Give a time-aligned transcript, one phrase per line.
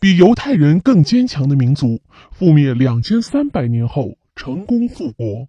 [0.00, 2.00] 比犹太人更坚强的民族，
[2.38, 5.48] 覆灭两千三百年后成功复国。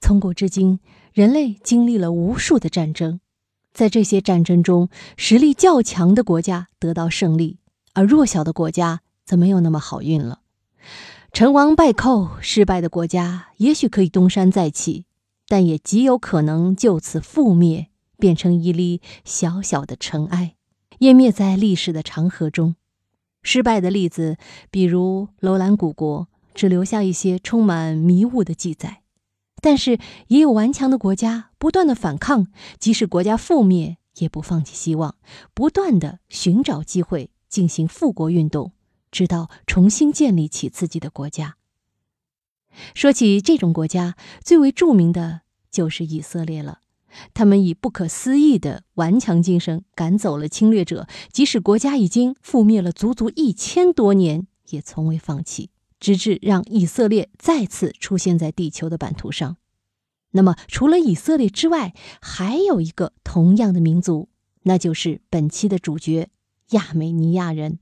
[0.00, 0.80] 从古至今，
[1.12, 3.20] 人类经历了无数的战争，
[3.74, 4.88] 在这些战争中，
[5.18, 7.58] 实力较强的国家得到胜利，
[7.92, 10.40] 而弱小的国家则没有那么好运了。
[11.32, 15.04] 成王败寇，失败的国家也许可以东山再起，
[15.48, 17.88] 但也极有可能就此覆灭，
[18.18, 20.53] 变成一粒小小的尘埃，
[21.00, 22.76] 湮灭在历史的长河中。
[23.42, 24.38] 失败的例子，
[24.70, 29.02] 比如楼兰古国，只留下一些充满迷雾的记载。
[29.60, 35.16] 但是也有顽强的国家不断的反抗，即使国家覆灭，也不放弃希望，
[35.52, 38.72] 不断的寻找机会进行复国运动，
[39.10, 41.56] 直到重新建立起自己的国家。
[42.94, 46.80] 说起这种国家，最为著名的就是以色列了。
[47.32, 55.70] 他们以不可思议的顽强精神赶走了侵略者，即使国家已经覆灭了足足一千多年，也从未放弃。
[56.00, 59.56] 直至让以色列再次出现在地球的版图上。
[60.32, 64.28] 那么，除了以色列之外，还有一个同样的民族，
[64.64, 66.28] 那就是本期的主角——
[66.72, 67.78] 亚美尼亚人。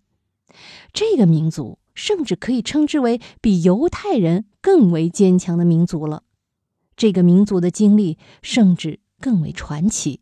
[0.93, 6.23] 这个民族甚至可以称之为比犹太人更为坚强的民族了。
[6.95, 10.21] 这个民族的经历甚至更为传奇，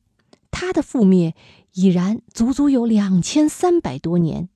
[0.52, 1.34] 它的覆灭
[1.72, 4.50] 已然足足有两千三百多年。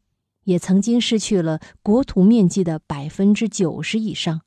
[0.45, 4.43] 也曾经失去了国土面积的百分之九十以上，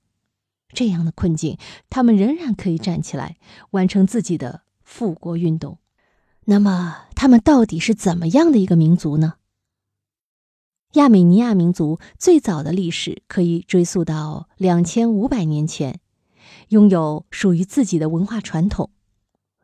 [0.70, 1.58] 这样的困境，
[1.90, 3.38] 他们仍然可以站起来，
[3.72, 5.80] 完成自己的复国运动。
[6.46, 9.38] 那么，他们到底是怎么样的一个民族呢？
[10.94, 16.00] 亚美尼亚民族最早的历史可以追溯到两千五百年前，
[16.70, 18.92] 拥有属于自己的文化传统。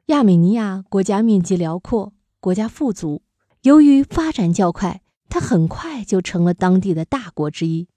[0.07, 3.21] 亚美尼亚国家面积辽阔，国家富足，
[3.61, 5.01] 由于发展较快。
[5.29, 7.87] 它很快就成了当地的大国之一。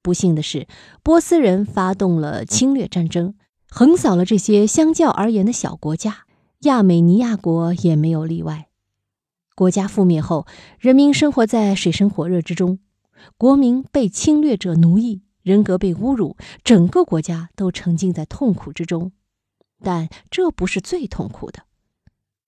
[0.00, 0.68] 不幸的是，
[1.02, 3.34] 波斯人发动了侵略战争，
[3.68, 6.24] 横扫了这些相较而言的小国家。
[6.60, 8.68] 亚美尼亚国也没有例外。
[9.56, 10.46] 国家覆灭后，
[10.78, 12.78] 人民生活在水深火热之中，
[13.36, 19.10] 国民被侵略者奴役，人格被侮辱，整个国家都沉浸在痛苦之中。
[19.82, 21.64] 但这不是最痛苦的，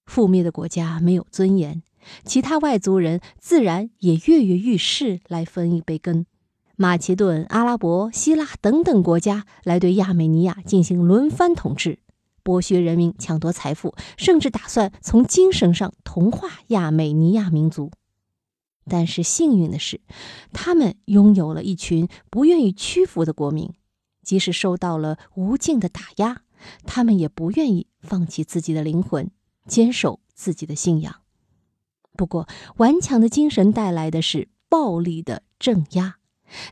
[0.06, 1.82] 覆灭的国家没有尊严。
[2.24, 6.26] 其他外族人自然也跃跃欲试，来分一杯羹。
[6.74, 12.00] 马其顿、阿拉伯、希腊等等国家来对亚美尼亚进行轮番统治，
[12.42, 17.92] 剥削人民，抢夺财富，甚至打算从精神上同化亚美尼亚民族。
[18.88, 20.00] 但是幸运的是，
[20.52, 23.72] 他们拥有了一群不愿意屈服的国民，
[24.24, 26.42] 即使受到了无尽的打压，
[26.84, 29.30] 他们也不愿意放弃自己的灵魂，
[29.66, 31.16] 坚守自己的信仰。
[32.16, 32.46] 不过，
[32.76, 36.16] 顽强的精神带来的是暴力的镇压，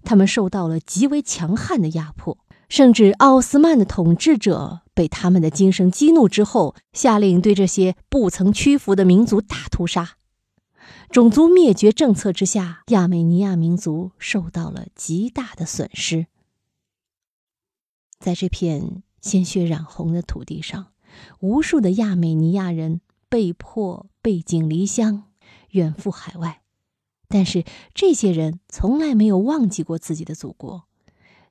[0.05, 10.17] 他们受到了极为强悍的压迫，甚至奥斯曼的统治者被他们的精神激怒之后，下令对这些不曾屈服的民族大屠杀。
[11.11, 16.27] 种族灭绝政策之下，亚美尼亚民族受到了极大的损失。
[18.19, 20.89] 在这片鲜血染红的土地上，
[21.41, 25.25] 无数的亚美尼亚人被迫背井离乡。
[25.71, 26.63] 远赴海外，
[27.29, 27.65] 但是
[27.95, 30.85] 这些人从来没有忘记过自己的祖国。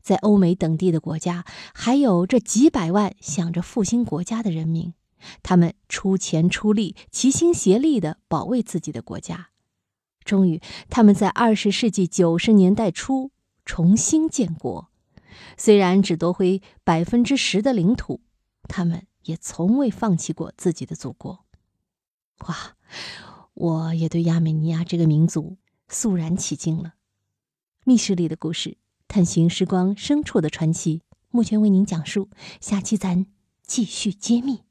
[0.02, 4.94] 在欧美等地的国家，还有这几百万想着复兴国家的人民，
[5.42, 9.52] 他们出钱出力，齐心协力地保卫自己的国家。
[10.26, 13.32] 终于，他们在二十世纪九十年代初
[13.64, 14.89] 重新建国。
[15.58, 18.22] 虽然只夺回百分之十的领土，
[18.64, 21.46] 他们也从未放弃过自己的祖国。
[22.48, 22.76] 哇！
[23.54, 25.58] 我也对亚美尼亚这个民族
[25.90, 26.94] 肃然起敬了。
[27.84, 28.78] 密室里的故事，
[29.08, 32.30] 探寻时光深处的传奇，目前为您讲述。
[32.62, 33.26] 下期咱
[33.64, 34.69] 继续揭秘。